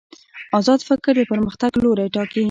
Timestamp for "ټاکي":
2.15-2.39